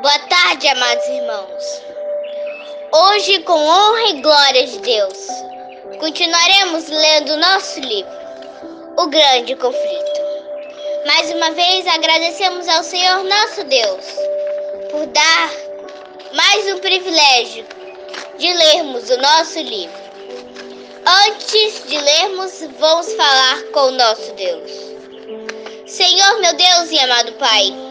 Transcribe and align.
Boa 0.00 0.18
tarde, 0.28 0.68
amados 0.68 1.08
irmãos. 1.08 1.82
Hoje, 2.92 3.40
com 3.40 3.52
honra 3.52 4.02
e 4.10 4.20
glória 4.22 4.64
de 4.64 4.78
Deus, 4.78 5.26
continuaremos 5.98 6.88
lendo 6.88 7.36
nosso 7.38 7.80
livro, 7.80 8.12
O 8.96 9.08
Grande 9.08 9.56
Conflito. 9.56 10.20
Mais 11.04 11.32
uma 11.32 11.50
vez 11.50 11.84
agradecemos 11.88 12.68
ao 12.68 12.84
Senhor 12.84 13.24
nosso 13.24 13.64
Deus 13.64 14.04
por 14.92 15.04
dar 15.06 15.50
mais 16.32 16.72
um 16.72 16.78
privilégio 16.78 17.66
de 18.38 18.52
lermos 18.52 19.10
o 19.10 19.16
nosso 19.16 19.58
livro. 19.58 19.98
Antes 21.26 21.88
de 21.88 21.98
lermos, 21.98 22.52
vamos 22.78 23.12
falar 23.14 23.62
com 23.72 23.80
o 23.80 23.90
nosso 23.90 24.32
Deus. 24.34 24.70
Senhor, 25.86 26.38
meu 26.38 26.54
Deus 26.54 26.92
e 26.92 27.00
amado 27.00 27.32
Pai, 27.32 27.87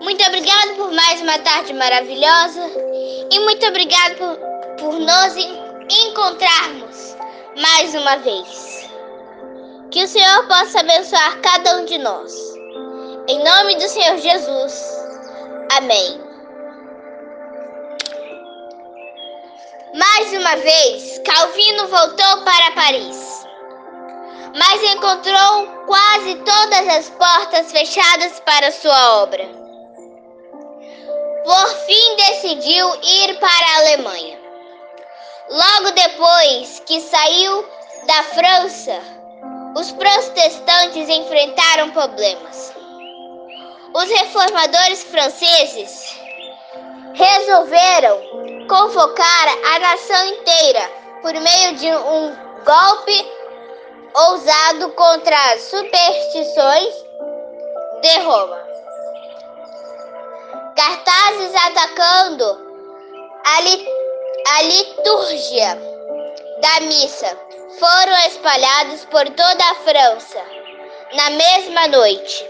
muito 0.00 0.24
obrigado 0.24 0.76
por 0.76 0.92
mais 0.92 1.20
uma 1.20 1.38
tarde 1.40 1.72
maravilhosa 1.74 2.70
e 3.30 3.40
muito 3.40 3.66
obrigado 3.66 4.14
por, 4.16 4.36
por 4.78 4.92
nos 4.94 5.34
encontrarmos 5.90 7.16
mais 7.60 7.94
uma 7.94 8.16
vez. 8.18 8.88
Que 9.90 10.04
o 10.04 10.08
Senhor 10.08 10.46
possa 10.46 10.80
abençoar 10.80 11.40
cada 11.40 11.78
um 11.78 11.84
de 11.84 11.98
nós. 11.98 12.32
Em 13.26 13.42
nome 13.42 13.74
do 13.76 13.88
Senhor 13.88 14.18
Jesus. 14.18 14.80
Amém. 15.76 16.20
Mais 19.94 20.32
uma 20.32 20.56
vez, 20.56 21.18
Calvino 21.24 21.88
voltou 21.88 22.44
para 22.44 22.70
Paris, 22.72 23.46
mas 24.56 24.82
encontrou 24.92 25.66
quase 25.86 26.36
todas 26.36 26.88
as 26.88 27.10
portas 27.10 27.72
fechadas 27.72 28.38
para 28.40 28.70
sua 28.70 29.22
obra 29.22 29.67
por 31.48 31.66
fim 31.86 32.16
decidiu 32.16 32.94
ir 33.02 33.38
para 33.40 33.48
a 33.48 33.78
Alemanha. 33.78 34.38
Logo 35.48 35.92
depois 35.92 36.82
que 36.84 37.00
saiu 37.00 37.66
da 38.06 38.22
França, 38.24 39.00
os 39.74 39.90
protestantes 39.92 41.08
enfrentaram 41.08 41.90
problemas. 41.92 42.74
Os 43.94 44.10
reformadores 44.10 45.04
franceses 45.04 46.20
resolveram 47.14 48.66
convocar 48.68 49.48
a 49.74 49.78
nação 49.78 50.26
inteira 50.26 50.90
por 51.22 51.32
meio 51.32 51.74
de 51.76 51.90
um 51.90 52.36
golpe 52.62 53.32
ousado 54.14 54.90
contra 54.90 55.52
as 55.54 55.62
superstições 55.62 56.94
de 58.02 58.18
Roma 58.18 58.67
cartazes 60.78 61.52
atacando 61.56 62.56
a, 63.44 63.60
li, 63.62 63.88
a 64.46 64.62
liturgia 64.62 65.76
da 66.60 66.80
missa 66.82 67.36
foram 67.80 68.16
espalhados 68.28 69.04
por 69.06 69.28
toda 69.30 69.64
a 69.64 69.74
França 69.74 70.40
na 71.14 71.30
mesma 71.30 71.88
noite. 71.88 72.48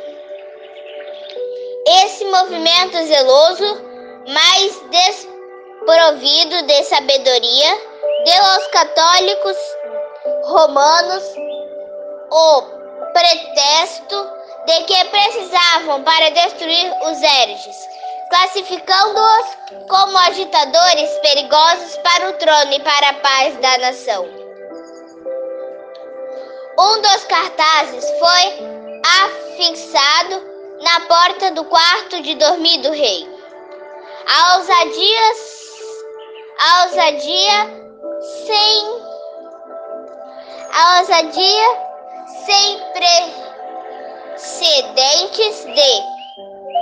Esse 2.04 2.22
movimento 2.26 2.98
zeloso, 3.06 3.82
mas 4.28 4.78
desprovido 4.90 6.62
de 6.66 6.84
sabedoria, 6.84 7.78
deu 8.26 8.44
aos 8.44 8.66
católicos 8.66 9.56
romanos 10.44 11.24
o 12.30 12.62
pretexto 13.14 14.30
de 14.66 14.82
que 14.84 15.04
precisavam 15.06 16.02
para 16.02 16.30
destruir 16.30 16.92
os 17.06 17.22
hereges 17.22 17.97
classificando-os 18.30 19.46
como 19.88 20.18
agitadores 20.18 21.10
perigosos 21.18 21.96
para 21.98 22.30
o 22.30 22.32
trono 22.34 22.72
e 22.72 22.80
para 22.80 23.08
a 23.10 23.14
paz 23.14 23.56
da 23.56 23.78
nação. 23.78 24.28
Um 26.78 27.02
dos 27.02 27.24
cartazes 27.24 28.04
foi 28.20 28.78
afixado 29.24 30.42
na 30.82 31.00
porta 31.00 31.50
do 31.50 31.64
quarto 31.64 32.22
de 32.22 32.34
dormir 32.36 32.78
do 32.82 32.92
rei. 32.92 33.28
A 34.26 34.56
ousadia, 34.58 35.32
a 36.60 36.84
ousadia 36.84 37.78
sem 38.46 39.08
a 40.70 40.98
ousadia 41.00 41.68
sem 42.46 42.78
precedentes 44.36 45.64
de 45.64 46.17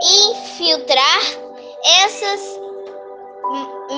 infiltrar 0.03 1.23
essas 2.03 2.41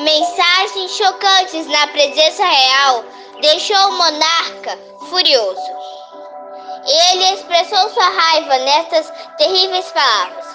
mensagens 0.05 0.93
chocantes 0.93 1.67
na 1.67 1.87
presença 1.89 2.45
real 2.45 3.05
deixou 3.41 3.89
o 3.89 3.93
monarca 3.93 4.79
furioso. 5.09 5.79
Ele 6.87 7.35
expressou 7.35 7.91
sua 7.91 8.09
raiva 8.09 8.59
nestas 8.59 9.13
terríveis 9.37 9.91
palavras: 9.93 10.47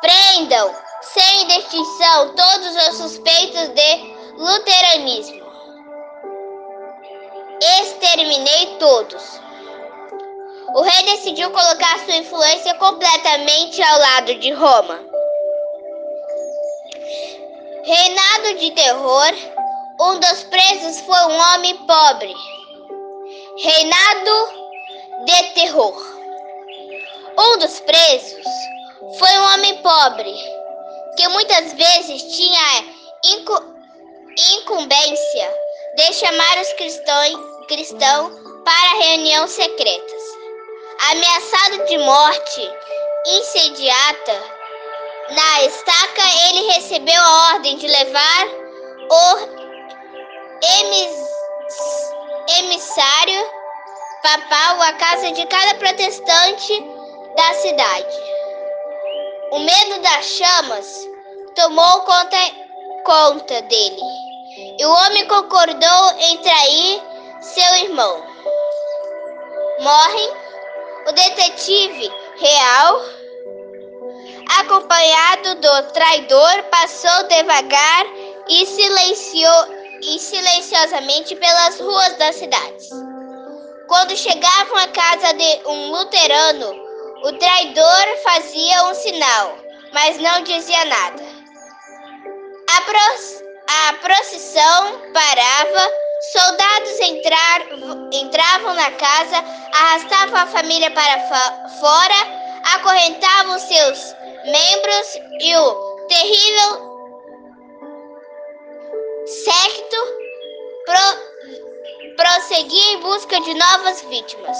Prendam, 0.00 0.74
sem 1.02 1.46
distinção, 1.46 2.34
todos 2.34 2.76
os 2.88 2.96
suspeitos 2.96 3.68
de 3.68 4.14
luteranismo. 4.36 5.48
Exterminei 7.80 8.76
todos. 8.78 9.47
O 10.74 10.82
rei 10.82 11.02
decidiu 11.04 11.50
colocar 11.50 11.98
sua 12.04 12.16
influência 12.16 12.74
completamente 12.74 13.82
ao 13.82 13.98
lado 13.98 14.34
de 14.34 14.52
Roma. 14.52 15.00
Reinado 17.84 18.58
de 18.58 18.70
terror, 18.72 19.32
um 19.98 20.20
dos 20.20 20.42
presos 20.44 21.00
foi 21.00 21.16
um 21.16 21.54
homem 21.54 21.74
pobre. 21.86 22.34
Reinado 23.56 25.24
de 25.24 25.42
terror. 25.54 25.96
Um 27.38 27.58
dos 27.58 27.80
presos 27.80 28.46
foi 29.18 29.38
um 29.38 29.54
homem 29.54 29.76
pobre, 29.78 30.34
que 31.16 31.28
muitas 31.28 31.72
vezes 31.72 32.36
tinha 32.36 32.84
incu 33.24 33.78
incumbência 34.60 35.54
de 35.96 36.12
chamar 36.12 36.58
os 36.60 36.72
cristãos, 36.74 37.66
cristãos 37.68 38.32
para 38.64 38.98
reunião 39.02 39.48
secretas 39.48 40.17
ameaçado 40.98 41.86
de 41.86 41.98
morte 41.98 42.70
insediata 43.26 44.58
na 45.30 45.62
estaca, 45.62 46.22
ele 46.48 46.72
recebeu 46.72 47.20
a 47.20 47.54
ordem 47.54 47.76
de 47.76 47.86
levar 47.86 48.46
o 49.10 49.58
emissário 52.58 53.50
papal 54.22 54.82
à 54.82 54.92
casa 54.94 55.30
de 55.32 55.46
cada 55.46 55.74
protestante 55.74 56.84
da 57.36 57.54
cidade. 57.54 58.16
O 59.52 59.58
medo 59.60 60.00
das 60.00 60.24
chamas 60.24 61.08
tomou 61.54 62.00
conta, 62.00 62.36
conta 63.04 63.62
dele, 63.62 64.02
e 64.78 64.84
o 64.84 64.90
homem 64.90 65.26
concordou 65.28 66.12
em 66.18 66.38
trair 66.38 67.02
seu 67.40 67.74
irmão. 67.76 68.26
Morrem 69.80 70.32
o 71.08 71.12
detetive 71.12 72.12
real, 72.36 73.02
acompanhado 74.60 75.54
do 75.54 75.82
traidor, 75.92 76.62
passou 76.64 77.28
devagar 77.28 78.06
e, 78.46 78.66
silenciou, 78.66 79.74
e 80.02 80.18
silenciosamente 80.18 81.34
pelas 81.36 81.80
ruas 81.80 82.16
das 82.18 82.36
cidades. 82.36 82.90
Quando 83.88 84.14
chegavam 84.16 84.76
à 84.76 84.88
casa 84.88 85.32
de 85.32 85.60
um 85.66 85.92
luterano, 85.92 86.74
o 87.24 87.32
traidor 87.32 88.06
fazia 88.22 88.84
um 88.84 88.94
sinal, 88.94 89.58
mas 89.94 90.18
não 90.18 90.42
dizia 90.42 90.84
nada. 90.84 91.22
A, 92.76 92.80
pro, 92.82 93.00
a 93.66 93.92
procissão 93.94 95.00
parava 95.14 95.90
Soldados 96.20 97.00
entrar, 97.00 97.62
entravam 98.12 98.74
na 98.74 98.90
casa, 98.90 99.36
arrastavam 99.72 100.36
a 100.36 100.46
família 100.46 100.90
para 100.90 101.20
fora, 101.80 102.14
acorrentavam 102.74 103.58
seus 103.60 104.16
membros 104.44 105.18
e 105.40 105.56
o 105.56 106.06
terrível 106.08 106.88
secto 109.26 109.96
pro, 110.84 112.16
prosseguia 112.16 112.92
em 112.94 113.00
busca 113.00 113.40
de 113.40 113.54
novas 113.54 114.02
vítimas. 114.02 114.58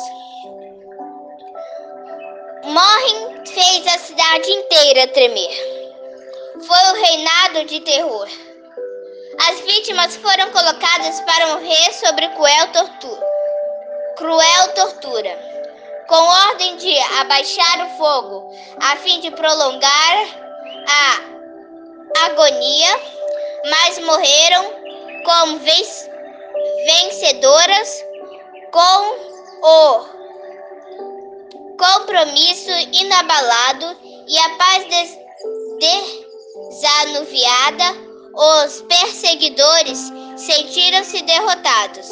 Morrem 2.64 3.44
fez 3.46 3.86
a 3.86 3.98
cidade 3.98 4.50
inteira 4.50 5.08
tremer. 5.08 5.78
Foi 6.64 6.78
o 6.92 7.02
reinado 7.02 7.64
de 7.64 7.80
terror. 7.80 8.28
As 9.46 9.60
vítimas 9.60 10.16
foram 10.16 10.50
colocadas 10.50 11.20
para 11.20 11.46
morrer 11.54 11.92
sobre 11.92 12.28
cruel 12.30 12.72
tortura, 12.72 13.26
cruel 14.16 14.74
tortura, 14.74 15.38
com 16.08 16.16
ordem 16.16 16.76
de 16.76 16.98
abaixar 17.20 17.86
o 17.86 17.98
fogo, 17.98 18.50
a 18.80 18.96
fim 18.96 19.20
de 19.20 19.30
prolongar 19.30 20.16
a 20.88 22.26
agonia, 22.26 23.00
mas 23.70 23.98
morreram 24.00 24.64
como 25.24 25.60
vencedoras 26.86 28.04
com 28.72 29.16
o 29.62 30.04
compromisso 31.78 32.70
inabalado 32.92 33.96
e 34.26 34.36
a 34.36 34.50
paz 34.56 34.84
desanuviada, 36.70 38.07
os 38.38 38.82
perseguidores 38.82 40.12
sentiram-se 40.36 41.22
derrotados. 41.22 42.08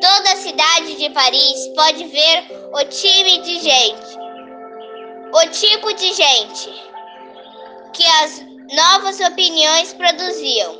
Toda 0.00 0.32
a 0.32 0.36
cidade 0.36 0.96
de 0.96 1.10
Paris 1.10 1.68
pode 1.76 2.04
ver 2.06 2.44
o 2.72 2.84
time 2.86 3.38
de 3.42 3.58
gente, 3.60 4.18
o 5.32 5.50
tipo 5.50 5.92
de 5.92 6.14
gente 6.14 6.70
que 7.92 8.06
as 8.22 8.42
novas 8.74 9.20
opiniões 9.20 9.92
produziam. 9.92 10.74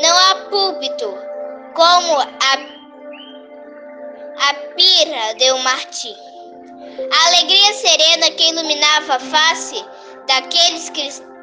Não 0.00 0.16
há 0.16 0.34
púlpito 0.48 1.12
como 1.74 2.18
a, 2.20 2.52
a 4.50 4.54
pira 4.76 5.34
de 5.36 5.52
um 5.52 5.58
Martim. 5.58 6.14
A 7.12 7.26
alegria 7.26 7.74
serena 7.74 8.30
que 8.30 8.50
iluminava 8.50 9.16
a 9.16 9.20
face 9.20 9.84
daqueles 10.28 10.90
cristãos 10.90 11.35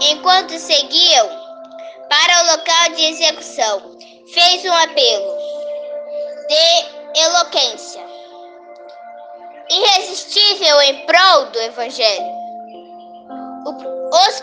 enquanto 0.00 0.58
seguiam 0.58 1.28
para 2.08 2.42
o 2.42 2.46
local 2.56 2.90
de 2.96 3.04
execução 3.04 3.98
fez 4.32 4.64
um 4.64 4.72
apelo 4.72 5.38
de 6.48 7.20
eloquência 7.20 8.08
irresistível 9.70 10.80
em 10.82 11.06
prol 11.06 11.46
do 11.46 11.60
Evangelho. 11.60 12.38
Os, 14.12 14.42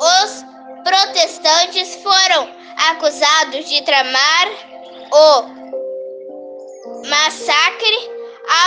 os 0.00 0.44
protestantes 0.82 1.94
foram 2.02 2.48
acusados 2.90 3.68
de 3.68 3.82
tramar 3.82 4.48
o 5.12 5.42
massacre 7.08 8.10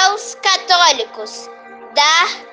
aos 0.06 0.36
católicos, 0.36 1.50
da 1.94 2.47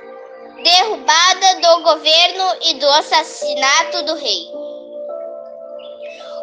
derrubada 0.63 1.61
do 1.61 1.83
governo 1.83 2.57
e 2.63 2.75
do 2.75 2.89
assassinato 2.91 4.03
do 4.05 4.15
rei. 4.15 4.51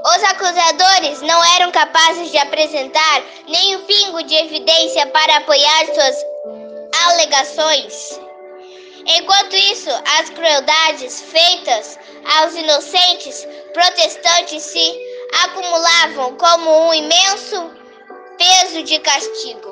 Os 0.03 0.23
acusadores 0.23 1.21
não 1.21 1.43
eram 1.55 1.71
capazes 1.71 2.31
de 2.31 2.37
apresentar 2.37 3.23
nem 3.47 3.75
um 3.75 3.85
pingo 3.85 4.23
de 4.23 4.35
evidência 4.35 5.05
para 5.07 5.37
apoiar 5.37 5.85
suas 5.85 6.25
alegações. 7.05 8.19
Enquanto 9.05 9.55
isso, 9.55 9.89
as 10.19 10.29
crueldades 10.31 11.21
feitas 11.21 11.99
aos 12.37 12.55
inocentes 12.55 13.47
protestantes 13.73 14.63
se 14.63 14.99
acumulavam 15.43 16.35
como 16.35 16.87
um 16.87 16.93
imenso 16.93 17.71
peso 18.37 18.83
de 18.83 18.99
castigo. 18.99 19.70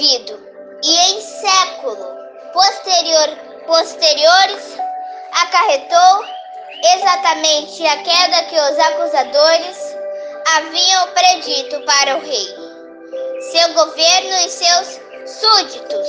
E 0.00 0.96
em 0.96 1.20
século 1.20 2.06
posterior, 2.52 3.36
posteriores 3.66 4.78
acarretou 5.32 6.24
exatamente 6.94 7.84
a 7.84 7.96
queda 7.96 8.44
que 8.44 8.54
os 8.54 8.78
acusadores 8.78 9.96
haviam 10.56 11.08
predito 11.08 11.80
para 11.80 12.16
o 12.16 12.20
rei, 12.20 12.46
seu 13.50 13.74
governo 13.74 14.36
e 14.46 14.48
seus 14.48 15.00
súditos. 15.26 16.08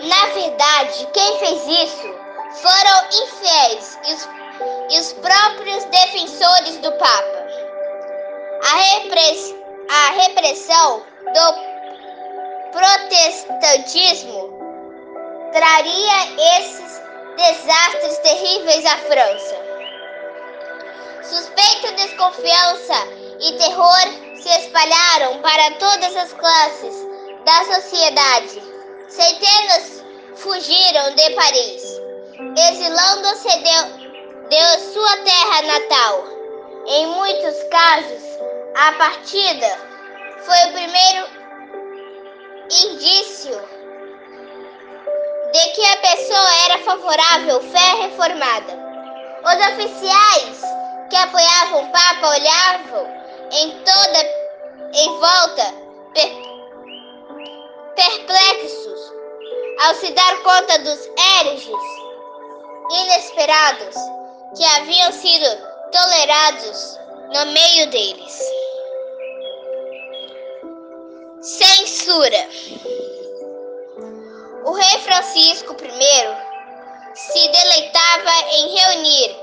Na 0.00 0.26
verdade, 0.34 1.08
quem 1.12 1.38
fez 1.38 1.64
isso 1.64 2.14
foram 2.54 3.04
infiéis 3.22 3.98
e 4.04 4.14
os, 4.14 4.28
e 4.90 4.98
os 4.98 5.12
próprios 5.12 5.84
defensores 5.84 6.76
do 6.78 6.90
Papa. 6.90 7.46
A, 8.64 8.74
a 9.90 10.10
repressão 10.10 11.04
do 11.32 11.67
protestantismo 12.72 14.58
traria 15.52 16.58
esses 16.58 17.00
desastres 17.36 18.18
terríveis 18.18 18.84
à 18.84 18.96
França. 18.98 19.56
Suspeita, 21.22 21.92
desconfiança 21.92 22.94
e 23.40 23.52
terror 23.58 24.36
se 24.42 24.48
espalharam 24.60 25.38
para 25.40 25.70
todas 25.72 26.16
as 26.16 26.32
classes 26.32 27.06
da 27.44 27.64
sociedade. 27.74 28.62
Centenas 29.08 30.04
fugiram 30.36 31.14
de 31.14 31.30
Paris, 31.30 32.00
exilando-se 32.56 33.48
de, 33.58 34.48
de 34.48 34.78
sua 34.92 35.16
terra 35.18 35.62
natal. 35.62 36.24
Em 36.86 37.06
muitos 37.06 37.62
casos, 37.70 38.22
a 38.76 38.92
partida 38.92 39.78
foi 40.44 40.64
o 40.66 40.72
primeiro 40.72 41.37
indício 42.70 43.58
de 45.52 45.72
que 45.74 45.84
a 45.86 45.96
pessoa 45.96 46.64
era 46.66 46.78
favorável 46.78 47.60
fé 47.62 47.94
reformada. 48.02 48.78
Os 49.44 49.72
oficiais 49.72 50.60
que 51.08 51.16
apoiavam 51.16 51.84
o 51.84 51.92
Papa 51.92 52.28
olhavam 52.28 53.06
em 53.52 53.70
toda 53.82 54.20
em 54.92 55.18
volta 55.18 55.74
perplexos 57.96 59.12
ao 59.84 59.94
se 59.94 60.12
dar 60.12 60.42
conta 60.42 60.78
dos 60.80 61.08
hereges 61.38 61.72
inesperados 62.90 63.94
que 64.56 64.64
haviam 64.64 65.12
sido 65.12 65.46
tolerados 65.90 66.98
no 67.32 67.46
meio 67.52 67.90
deles. 67.90 68.57
Censura. 71.78 72.48
O 74.64 74.72
rei 74.72 74.98
Francisco 74.98 75.76
I 75.80 77.14
se 77.14 77.48
deleitava 77.48 78.30
em 78.52 78.76
reunir 78.76 79.36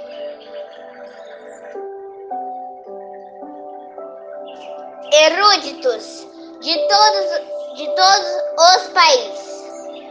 eruditos 5.13 6.27
de 6.59 6.77
todos, 6.89 7.75
de 7.77 7.87
todos 7.95 8.27
os 8.59 8.87
países 8.89 9.63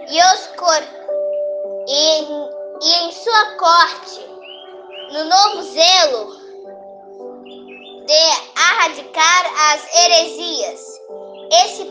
e, 0.09 0.19
os 0.19 0.47
cor, 0.57 0.83
e, 1.87 2.23
e 2.83 2.95
em 3.04 3.12
sua 3.12 3.57
corte, 3.59 4.21
no 5.12 5.25
novo 5.25 5.62
zelo 5.75 6.37
de 8.07 8.14
erradicar 8.57 9.73
as 9.73 9.95
heresias. 9.95 10.93
Esse 11.62 11.84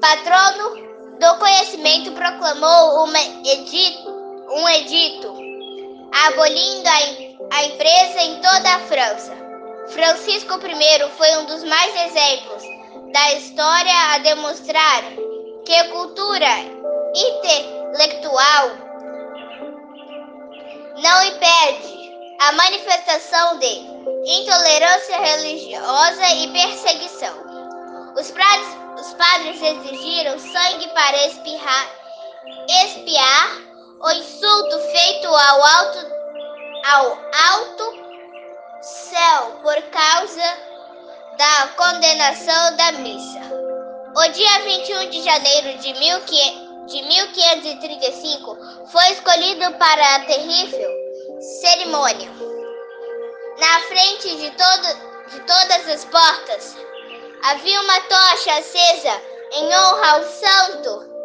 patrono 0.00 0.86
do 1.20 1.38
conhecimento 1.38 2.12
proclamou 2.12 3.04
uma 3.04 3.20
edito, 3.20 4.10
um 4.50 4.68
edito 4.68 5.36
abolindo 6.26 6.88
a, 6.88 7.56
a 7.56 7.64
empresa 7.64 8.22
em 8.22 8.40
toda 8.40 8.74
a 8.74 8.80
França. 8.80 9.32
Francisco 9.88 10.54
I 10.54 11.10
foi 11.16 11.36
um 11.36 11.44
dos 11.44 11.62
mais 11.64 11.94
exemplos 11.94 12.62
da 13.12 13.32
história 13.34 14.14
a 14.14 14.18
demonstrar 14.18 15.02
que 15.64 15.74
a 15.74 15.88
cultura 15.90 16.48
intelectual 17.14 18.70
não 21.02 21.24
impede 21.24 21.96
a 22.40 22.52
manifestação 22.52 23.58
de 23.58 23.96
intolerância 24.26 25.18
religiosa 25.18 26.28
e 26.34 26.48
perseguição. 26.48 27.34
Os 28.18 28.30
padres, 28.30 28.85
os 28.98 29.14
padres 29.14 29.60
exigiram 29.60 30.38
sangue 30.38 30.88
para 30.88 31.26
espirrar, 31.26 31.88
espiar 32.84 33.50
o 34.00 34.10
insulto 34.10 34.78
feito 34.90 35.28
ao 35.28 35.64
alto, 35.64 35.98
ao 36.92 37.18
alto 37.50 38.06
céu 38.80 39.60
por 39.62 39.80
causa 39.90 40.58
da 41.36 41.68
condenação 41.76 42.76
da 42.76 42.92
missa. 42.92 43.40
O 44.16 44.28
dia 44.32 44.64
21 44.64 45.10
de 45.10 45.22
janeiro 45.22 45.76
de 45.78 45.92
1535 45.92 48.56
foi 48.86 49.10
escolhido 49.10 49.74
para 49.74 50.14
a 50.14 50.20
terrível 50.20 50.90
cerimônia. 51.60 52.30
Na 53.58 53.80
frente 53.80 54.34
de, 54.36 54.50
todo, 54.52 54.86
de 55.30 55.40
todas 55.40 55.86
as 55.88 56.06
portas 56.06 56.74
havia 57.46 57.80
uma 57.80 58.00
tocha 58.00 58.58
acesa 58.58 59.22
em 59.52 59.66
honra 59.66 60.10
ao 60.10 60.22
santo 60.24 61.16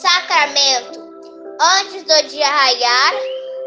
sacramento. 0.00 1.08
Antes 1.60 2.04
do 2.04 2.28
dia 2.28 2.48
raiar, 2.48 3.14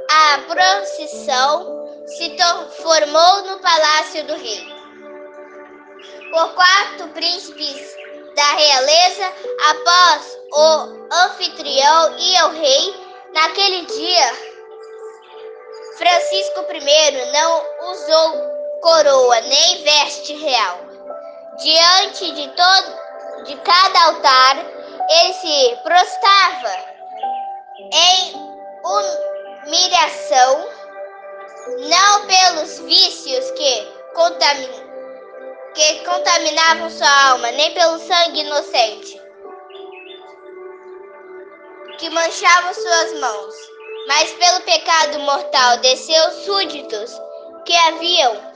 a 0.10 0.38
procissão 0.48 1.86
se 2.08 2.38
formou 2.82 3.42
no 3.44 3.60
palácio 3.60 4.26
do 4.26 4.36
rei. 4.36 4.72
por 6.32 6.54
quatro 6.54 7.10
príncipes 7.10 7.96
da 8.34 8.52
realeza 8.54 9.34
após 9.70 10.38
o 10.54 11.08
anfitrião 11.26 12.18
e 12.18 12.42
o 12.44 12.50
rei. 12.52 13.12
Naquele 13.34 13.86
dia, 13.86 14.34
Francisco 15.98 16.66
I 16.70 17.32
não 17.34 17.92
usou 17.92 18.51
coroa 18.82 19.42
nem 19.42 19.84
veste 19.84 20.34
real. 20.36 20.80
Diante 21.58 22.32
de 22.32 22.48
todo 22.50 23.02
de 23.44 23.56
cada 23.58 24.04
altar, 24.06 24.58
ele 25.10 25.34
se 25.34 25.76
prostrava 25.84 26.76
em 27.94 28.34
humilhação, 29.66 30.68
não 31.90 32.28
pelos 32.28 32.80
vícios 32.80 33.52
que, 33.52 33.88
contamin, 34.14 34.70
que 35.74 36.06
contaminavam 36.06 36.90
sua 36.90 37.30
alma, 37.30 37.52
nem 37.52 37.74
pelo 37.74 38.00
sangue 38.00 38.42
inocente 38.42 39.22
que 42.02 42.10
manchava 42.10 42.74
suas 42.74 43.20
mãos, 43.20 43.56
mas 44.08 44.32
pelo 44.32 44.62
pecado 44.62 45.20
mortal 45.20 45.78
de 45.78 45.96
seus 45.96 46.34
súditos 46.46 47.12
que 47.64 47.78
haviam 47.78 48.51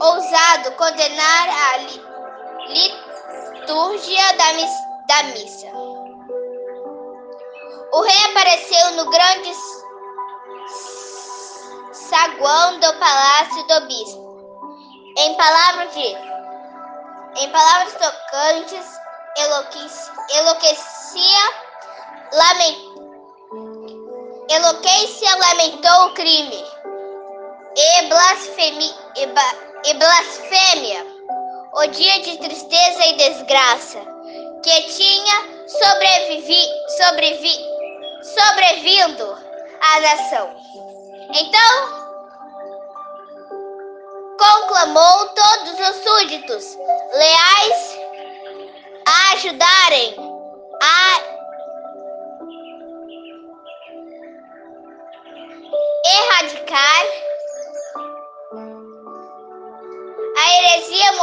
ousado 0.00 0.72
condenar 0.72 1.48
a 1.48 1.76
liturgia 2.68 4.32
da, 4.36 4.52
da 5.06 5.22
missa. 5.34 5.68
O 7.92 8.00
rei 8.00 8.24
apareceu 8.30 8.90
no 8.92 9.10
grande 9.10 9.52
saguão 11.92 12.80
do 12.80 12.92
palácio 12.94 13.66
do 13.66 13.80
bispo. 13.86 14.24
Em 15.16 15.34
palavras 15.34 15.94
de 15.94 16.34
em 17.36 17.50
palavras 17.50 17.94
tocantes, 17.94 19.00
enlouquecia, 20.38 21.44
lament, 22.32 22.78
enlouquecia, 24.50 25.36
lamentou 25.36 26.06
o 26.06 26.14
crime 26.14 26.64
e 27.76 28.02
blasfemia, 28.06 28.94
e, 29.86 29.94
blasfêmia, 29.94 31.06
o 31.74 31.86
dia 31.88 32.20
de 32.20 32.38
tristeza 32.38 33.06
e 33.06 33.16
desgraça 33.16 34.00
que 34.62 34.82
tinha 34.82 35.68
sobrevivi, 35.68 36.66
sobrevi, 36.96 37.58
sobrevindo 38.22 39.38
à 39.80 40.00
nação. 40.00 40.56
Então 41.34 42.04
conclamou 44.38 45.28
todos 45.28 45.88
os 45.88 45.96
súditos 46.02 46.78
leais 47.14 47.98
a 49.06 49.32
ajudarem 49.34 50.16
a 50.82 51.33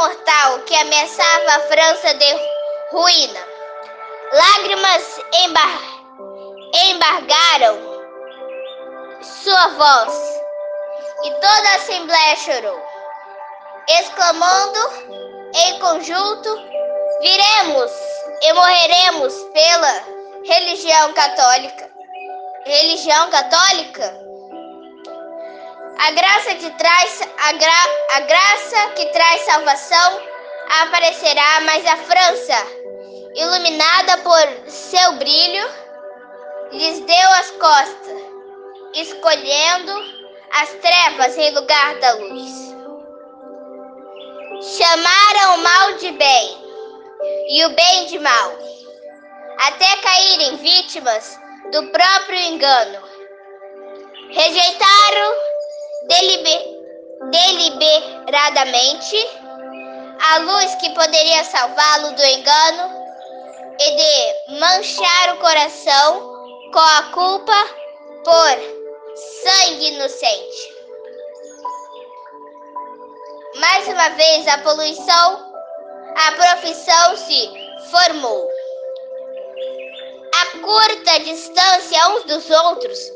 mortal 0.02 0.58
que 0.66 0.74
ameaçava 0.74 1.52
a 1.54 1.60
França 1.60 2.14
de 2.14 2.26
ruína. 2.90 3.40
Lágrimas 4.32 5.20
embar 5.44 5.80
embargaram 6.88 7.78
sua 9.22 9.68
voz 9.68 10.40
e 11.22 11.30
toda 11.30 11.68
a 11.68 11.74
Assembleia 11.76 12.36
chorou, 12.36 12.82
exclamando 14.00 14.80
em 15.54 15.78
conjunto: 15.78 16.50
Viremos 17.20 17.92
e 18.42 18.52
morreremos 18.54 19.34
pela 19.54 20.04
religião 20.44 21.12
católica. 21.12 21.88
Religião 22.66 23.30
católica? 23.30 24.21
A 25.98 26.10
graça 26.12 26.54
que 26.56 26.70
traz 26.70 27.20
a, 27.38 27.52
gra, 27.52 27.84
a 28.14 28.20
graça 28.20 28.90
que 28.96 29.06
traz 29.06 29.42
salvação 29.42 30.20
aparecerá, 30.82 31.60
mas 31.62 31.86
a 31.86 31.96
França, 31.96 32.66
iluminada 33.34 34.18
por 34.18 34.70
seu 34.70 35.12
brilho, 35.14 35.68
lhes 36.72 37.00
deu 37.00 37.30
as 37.38 37.50
costas, 37.52 38.22
escolhendo 38.94 39.92
as 40.60 40.70
trevas 40.74 41.38
em 41.38 41.50
lugar 41.54 41.94
da 41.96 42.12
luz. 42.14 42.74
Chamaram 44.76 45.54
o 45.54 45.62
mal 45.62 45.92
de 45.94 46.10
bem 46.12 46.62
e 47.48 47.64
o 47.64 47.70
bem 47.70 48.06
de 48.06 48.18
mal, 48.18 48.52
até 49.58 49.96
caírem 49.96 50.56
vítimas 50.56 51.38
do 51.70 51.86
próprio 51.88 52.38
engano. 52.38 53.02
Rejeitaram 54.30 55.01
deliberadamente 57.30 59.16
a 60.20 60.38
luz 60.38 60.74
que 60.76 60.90
poderia 60.90 61.44
salvá-lo 61.44 62.12
do 62.12 62.24
engano 62.24 63.02
e 63.80 63.96
de 63.96 64.60
manchar 64.60 65.34
o 65.34 65.38
coração 65.38 66.20
com 66.72 66.78
a 66.78 67.02
culpa 67.12 67.66
por 68.24 68.56
sangue 69.16 69.88
inocente. 69.88 70.72
Mais 73.56 73.86
uma 73.88 74.08
vez 74.10 74.48
a 74.48 74.58
poluição, 74.58 75.52
a 76.16 76.32
profissão 76.32 77.16
se 77.16 77.50
formou. 77.90 78.48
A 80.40 80.46
curta 80.58 81.20
distância 81.20 82.08
uns 82.10 82.24
dos 82.24 82.50
outros 82.50 83.12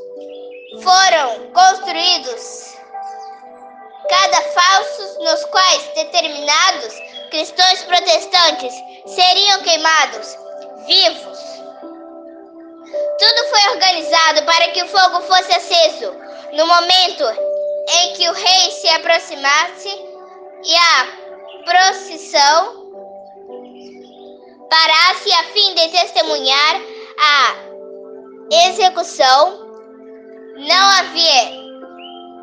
foram 0.82 1.50
construídos 1.52 2.75
cada 4.08 4.42
falsos 4.42 5.18
nos 5.18 5.44
quais 5.46 5.82
determinados 5.94 6.94
cristãos 7.30 7.82
protestantes 7.84 8.74
seriam 9.06 9.62
queimados 9.62 10.36
vivos. 10.86 11.38
Tudo 13.18 13.48
foi 13.50 13.72
organizado 13.72 14.42
para 14.44 14.68
que 14.68 14.82
o 14.82 14.88
fogo 14.88 15.20
fosse 15.22 15.52
aceso 15.52 16.12
no 16.52 16.66
momento 16.66 17.24
em 17.88 18.12
que 18.14 18.28
o 18.28 18.32
rei 18.32 18.70
se 18.70 18.88
aproximasse 18.88 19.88
e 20.64 20.76
a 20.76 21.06
procissão 21.64 22.86
parasse 24.68 25.32
a 25.32 25.44
fim 25.44 25.74
de 25.74 25.88
testemunhar 25.88 26.80
a 27.18 27.54
execução. 28.68 29.66
Não 30.58 30.88
havia 30.98 31.65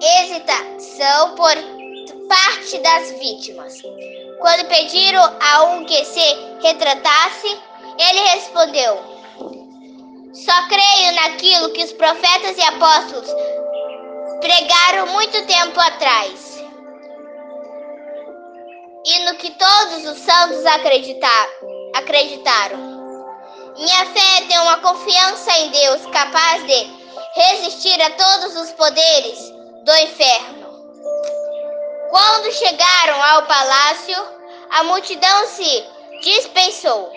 hesitação 0.03 1.35
por 1.35 1.55
parte 2.27 2.77
das 2.79 3.11
vítimas. 3.19 3.81
Quando 4.39 4.67
pediram 4.67 5.23
a 5.39 5.63
um 5.63 5.85
que 5.85 6.03
se 6.03 6.19
retratasse, 6.61 7.57
ele 7.97 8.19
respondeu: 8.31 8.99
Só 10.33 10.67
creio 10.67 11.13
naquilo 11.13 11.69
que 11.69 11.83
os 11.83 11.93
profetas 11.93 12.57
e 12.57 12.61
apóstolos 12.61 13.29
pregaram 14.41 15.07
muito 15.07 15.41
tempo 15.45 15.79
atrás. 15.79 16.61
E 19.05 19.19
no 19.25 19.35
que 19.35 19.51
todos 19.51 20.05
os 20.05 20.17
santos 20.19 20.65
acreditaram. 20.65 21.53
Minha 23.77 24.05
fé 24.05 24.41
tem 24.47 24.57
uma 24.59 24.77
confiança 24.77 25.51
em 25.59 25.69
Deus 25.71 26.05
capaz 26.11 26.65
de 26.65 26.87
resistir 27.35 28.01
a 28.01 28.09
todos 28.11 28.55
os 28.55 28.71
poderes 28.73 29.52
do 29.83 29.93
inferno. 29.97 30.73
Quando 32.09 32.51
chegaram 32.53 33.23
ao 33.23 33.43
palácio, 33.43 34.15
a 34.69 34.83
multidão 34.83 35.47
se 35.47 35.85
dispensou. 36.21 37.11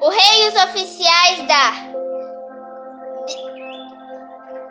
O 0.00 0.08
rei 0.08 0.44
e 0.44 0.48
os 0.48 0.54
oficiais 0.64 1.46
da 1.48 1.92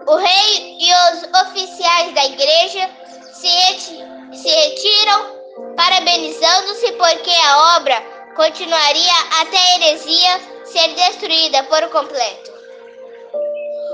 o 0.07 0.15
rei 0.15 0.77
e 0.79 0.91
os 0.93 1.41
oficiais 1.41 2.13
da 2.13 2.25
igreja 2.25 2.89
se, 3.33 3.47
reti 3.47 3.97
se 4.33 4.49
retiram, 4.49 5.75
parabenizando-se 5.75 6.91
porque 6.93 7.31
a 7.31 7.77
obra 7.77 8.01
continuaria 8.35 9.13
até 9.39 9.57
a 9.57 9.75
heresia 9.75 10.41
ser 10.65 10.87
destruída 10.95 11.63
por 11.65 11.87
completo. 11.89 12.50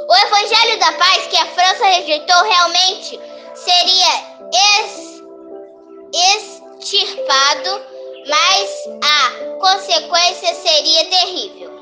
O 0.09 0.15
evangelho 0.15 0.79
da 0.79 0.93
paz 0.93 1.27
que 1.27 1.35
a 1.35 1.45
França 1.47 1.85
rejeitou 1.85 2.41
realmente 2.43 3.19
seria 3.55 4.07
ex, 4.79 5.21
extirpado, 6.13 7.81
mas 8.25 8.87
a 9.03 9.31
consequência 9.59 10.55
seria 10.55 11.03
terrível. 11.07 11.75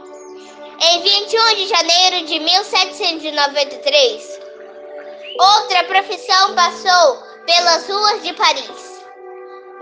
Em 0.82 1.02
21 1.02 1.56
de 1.56 1.68
janeiro 1.68 2.26
de 2.26 2.40
1793, 2.40 4.40
outra 5.40 5.84
profissão 5.84 6.56
passou 6.56 7.22
pelas 7.46 7.88
ruas 7.88 8.24
de 8.24 8.34
Paris. 8.34 9.04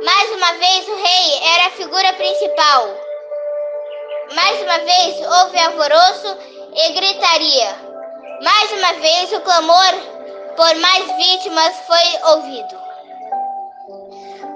Mais 0.04 0.32
uma 0.32 0.52
vez 0.56 0.86
o 0.90 0.96
rei 0.96 1.40
era 1.56 1.68
a 1.68 1.72
figura 1.72 2.12
principal. 2.12 2.90
Mais 4.36 4.62
uma 4.64 4.80
vez 4.80 5.16
houve 5.32 5.58
alvoroço 5.60 6.38
e 6.76 6.92
gritaria. 6.92 7.93
Mais 8.44 8.72
uma 8.74 8.94
vez 9.00 9.32
o 9.32 9.40
clamor 9.40 9.94
por 10.58 10.76
mais 10.76 11.06
vítimas 11.16 11.74
foi 11.88 12.34
ouvido. 12.34 12.76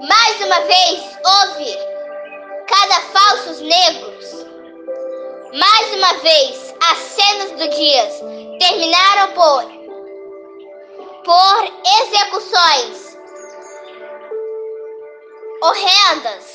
Mais 0.06 0.40
uma 0.42 0.60
vez 0.60 1.18
houve 1.24 1.78
cada 2.66 3.00
falsos 3.00 3.60
negros. 3.62 4.46
Mais 5.58 5.94
uma 5.94 6.12
vez 6.18 6.74
as 6.90 6.98
cenas 6.98 7.50
do 7.52 7.68
dia 7.70 8.10
terminaram 8.58 9.32
por 9.32 9.78
por 11.24 11.72
execuções 12.02 13.16
horrendas. 15.62 16.52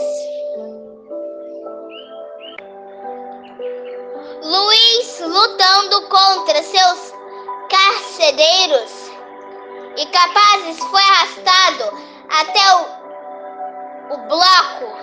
Luiz 4.44 5.20
lutando 5.22 6.10
contra 6.10 6.62
seus 6.62 7.13
carcedeiros 7.74 8.92
e 9.98 10.06
capazes 10.06 10.78
foi 10.78 11.02
arrastado 11.02 11.98
até 12.30 12.76
o, 12.76 14.14
o 14.14 14.18
bloco 14.28 14.98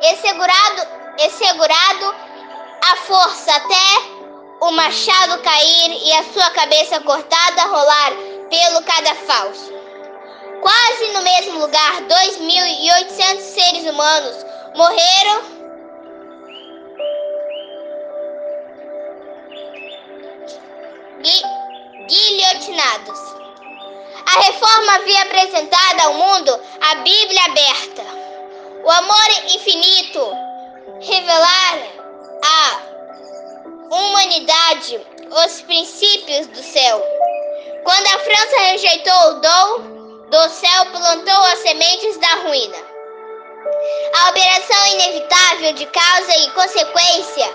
e 0.00 0.16
segurado, 0.16 0.88
e 1.18 1.30
segurado 1.30 2.14
a 2.90 2.96
força 2.96 3.54
até 3.54 4.18
o 4.62 4.70
machado 4.70 5.42
cair 5.42 5.92
e 6.06 6.12
a 6.14 6.24
sua 6.32 6.50
cabeça 6.50 7.00
cortada 7.00 7.62
rolar 7.66 8.12
pelo 8.48 8.82
cadafalso. 8.84 9.72
Quase 10.62 11.12
no 11.12 11.22
mesmo 11.22 11.58
lugar, 11.60 12.00
2.800 12.02 13.40
seres 13.40 13.90
humanos 13.90 14.36
morreram 14.74 15.57
A 22.80 24.40
reforma 24.40 24.94
havia 24.94 25.22
apresentado 25.22 26.00
ao 26.00 26.14
mundo 26.14 26.60
a 26.80 26.94
Bíblia 26.96 27.44
aberta, 27.46 28.02
o 28.84 28.90
amor 28.90 29.28
infinito, 29.52 30.24
revelar 31.00 31.78
à 32.44 32.80
humanidade 33.90 35.00
os 35.44 35.60
princípios 35.62 36.46
do 36.46 36.62
céu. 36.62 37.02
Quando 37.82 38.06
a 38.06 38.18
França 38.20 38.60
rejeitou 38.70 39.30
o 39.30 39.40
dom 39.40 39.78
do 40.30 40.48
céu, 40.48 40.86
plantou 40.92 41.42
as 41.46 41.58
sementes 41.58 42.16
da 42.18 42.34
ruína. 42.44 42.78
A 44.20 44.30
operação 44.30 44.86
inevitável 44.92 45.72
de 45.72 45.86
causa 45.86 46.36
e 46.36 46.50
consequência 46.52 47.54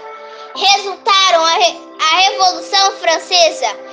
resultaram 0.54 1.46
a, 1.46 1.54
re 1.54 1.82
a 2.12 2.16
Revolução 2.18 2.92
Francesa 2.98 3.93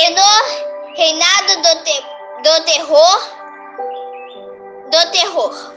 e 0.00 0.10
no 0.10 0.94
reinado 0.94 1.62
do, 1.62 1.84
te 1.84 2.04
do 2.42 2.64
terror 2.64 3.38
do 4.90 5.10
terror. 5.10 5.74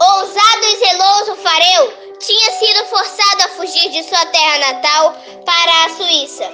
Ousado 0.00 0.64
e 0.64 0.76
zeloso 0.76 1.36
Farel 1.36 1.92
tinha 2.18 2.52
sido 2.52 2.84
forçado 2.86 3.42
a 3.44 3.48
fugir 3.50 3.88
de 3.90 4.02
sua 4.02 4.26
terra 4.26 4.58
natal 4.58 5.16
para 5.44 5.84
a 5.84 5.90
Suíça. 5.90 6.44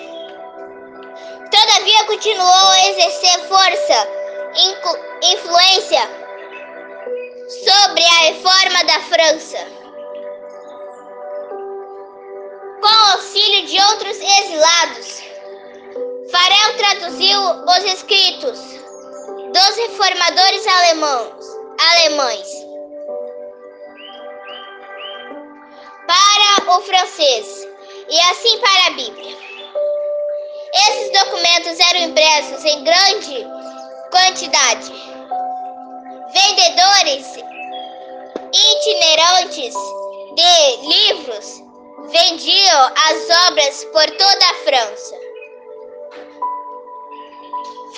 Todavia 1.50 2.04
continuou 2.04 2.68
a 2.68 2.88
exercer 2.88 3.38
força, 3.48 4.08
influência 5.22 6.00
sobre 7.64 8.04
a 8.04 8.18
reforma 8.28 8.84
da 8.84 9.00
França. 9.00 9.58
Com 12.80 13.12
auxílio 13.12 13.66
de 13.66 13.80
outros 13.80 14.16
exilados, 14.18 15.27
Farel 16.30 16.76
traduziu 16.76 17.40
os 17.40 17.84
escritos 17.84 18.58
dos 19.52 19.76
reformadores 19.76 20.66
alemãos, 20.66 21.46
alemães 21.78 22.48
para 26.06 26.76
o 26.76 26.80
francês 26.82 27.66
e 28.10 28.20
assim 28.20 28.58
para 28.58 28.86
a 28.86 28.90
Bíblia. 28.90 29.36
Esses 30.74 31.12
documentos 31.12 31.80
eram 31.80 32.00
impressos 32.00 32.64
em 32.64 32.84
grande 32.84 33.46
quantidade. 34.10 34.92
Vendedores 36.32 37.26
itinerantes 38.52 39.74
de 40.34 40.76
livros 40.88 41.62
vendiam 42.10 42.92
as 43.08 43.48
obras 43.48 43.84
por 43.86 44.10
toda 44.10 44.44
a 44.44 44.54
França. 44.64 45.27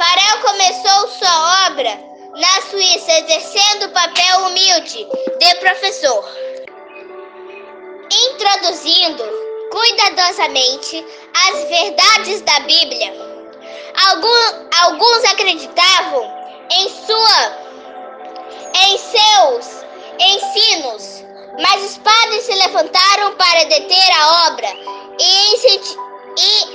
Farel 0.01 0.41
começou 0.41 1.09
sua 1.09 1.67
obra 1.67 1.91
na 2.35 2.63
Suíça 2.71 3.13
exercendo 3.19 3.85
o 3.85 3.91
papel 3.91 4.47
humilde 4.47 5.07
de 5.39 5.55
professor 5.57 6.27
introduzindo 8.11 9.23
cuidadosamente 9.71 11.05
as 11.49 11.69
verdades 11.69 12.41
da 12.41 12.61
Bíblia. 12.61 13.13
Alguns, 14.09 14.55
alguns 14.81 15.25
acreditavam 15.33 16.33
em 16.71 16.89
sua 17.05 17.59
em 18.83 18.97
seus 18.97 19.85
ensinos, 20.19 21.25
mas 21.63 21.85
os 21.85 21.99
padres 21.99 22.45
se 22.45 22.55
levantaram 22.55 23.37
para 23.37 23.65
deter 23.65 24.13
a 24.13 24.47
obra 24.49 24.69
e, 25.19 25.57
e 26.39 26.71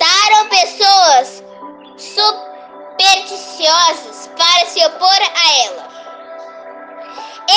incitaram 0.00 0.48
pessoas 0.48 1.44
supersticiosas 1.98 4.30
para 4.36 4.66
se 4.66 4.84
opor 4.86 5.08
a 5.08 5.56
ela. 5.66 5.88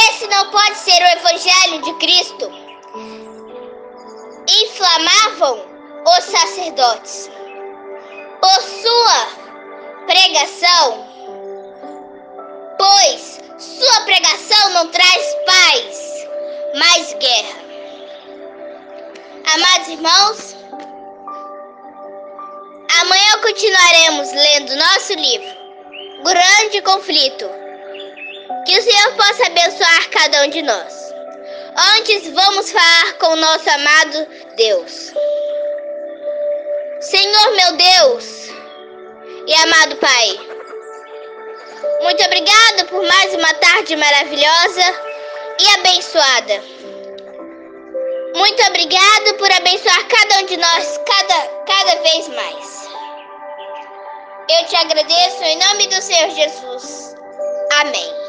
Esse 0.10 0.28
não 0.28 0.52
pode 0.52 0.76
ser 0.78 1.02
o 1.02 1.08
Evangelho 1.20 1.82
de 1.84 1.94
Cristo. 1.94 2.52
Inflamavam 4.66 5.66
os 6.06 6.24
sacerdotes 6.26 7.32
por 8.42 8.62
sua 8.62 9.26
pregação, 10.06 11.08
pois 12.78 13.40
sua 13.58 14.02
pregação 14.02 14.70
não 14.72 14.90
traz 14.90 15.34
paz, 15.46 16.28
mas 16.76 17.14
guerra. 17.14 17.64
Amados 19.54 19.88
irmãos, 19.88 20.53
amanhã 23.04 23.38
continuaremos 23.42 24.32
lendo 24.32 24.76
nosso 24.78 25.14
livro, 25.14 25.58
Grande 26.24 26.82
Conflito 26.82 27.50
que 28.66 28.80
o 28.80 28.82
Senhor 28.82 29.14
possa 29.16 29.48
abençoar 29.48 30.10
cada 30.10 30.44
um 30.44 30.50
de 30.50 30.62
nós. 30.62 31.14
Antes, 31.98 32.30
vamos 32.32 32.72
falar 32.72 33.14
com 33.20 33.28
o 33.28 33.36
nosso 33.36 33.70
amado 33.70 34.28
Deus. 34.56 35.12
Senhor 37.02 37.52
meu 37.52 37.74
Deus 37.74 38.26
e 39.48 39.54
amado 39.54 39.98
Pai, 39.98 40.40
muito 42.04 42.24
obrigado 42.24 42.88
por 42.88 43.06
mais 43.06 43.34
uma 43.34 43.54
tarde 43.56 43.96
maravilhosa 43.98 44.96
e 45.60 45.68
abençoada. 45.80 46.64
Muito 48.36 48.64
obrigado 48.64 49.34
por 49.38 49.52
abençoar 49.52 50.08
cada 50.08 50.40
um 50.40 50.46
de 50.46 50.58
nós 50.58 51.00
cada, 51.06 51.48
cada 51.66 52.02
vez 52.02 52.28
mais. 52.30 52.83
Eu 54.50 54.66
te 54.66 54.76
agradeço 54.76 55.44
em 55.44 55.58
nome 55.58 55.88
do 55.88 56.02
Senhor 56.02 56.30
Jesus. 56.32 57.16
Amém. 57.80 58.23